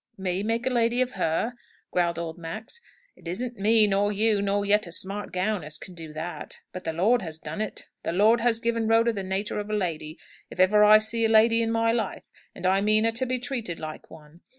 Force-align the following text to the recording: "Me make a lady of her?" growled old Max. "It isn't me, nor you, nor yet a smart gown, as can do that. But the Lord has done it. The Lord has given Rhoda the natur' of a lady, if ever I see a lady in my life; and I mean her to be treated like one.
"Me 0.17 0.41
make 0.41 0.65
a 0.65 0.71
lady 0.71 0.99
of 0.99 1.11
her?" 1.11 1.53
growled 1.91 2.17
old 2.17 2.35
Max. 2.35 2.81
"It 3.15 3.27
isn't 3.27 3.59
me, 3.59 3.85
nor 3.85 4.11
you, 4.11 4.41
nor 4.41 4.65
yet 4.65 4.87
a 4.87 4.91
smart 4.91 5.31
gown, 5.31 5.63
as 5.63 5.77
can 5.77 5.93
do 5.93 6.11
that. 6.13 6.61
But 6.73 6.85
the 6.85 6.93
Lord 6.93 7.21
has 7.21 7.37
done 7.37 7.61
it. 7.61 7.87
The 8.01 8.11
Lord 8.11 8.39
has 8.39 8.57
given 8.57 8.87
Rhoda 8.87 9.13
the 9.13 9.21
natur' 9.21 9.59
of 9.59 9.69
a 9.69 9.73
lady, 9.75 10.17
if 10.49 10.59
ever 10.59 10.83
I 10.83 10.97
see 10.97 11.23
a 11.25 11.29
lady 11.29 11.61
in 11.61 11.69
my 11.71 11.91
life; 11.91 12.31
and 12.55 12.65
I 12.65 12.81
mean 12.81 13.03
her 13.03 13.11
to 13.11 13.27
be 13.27 13.37
treated 13.37 13.79
like 13.79 14.09
one. 14.09 14.41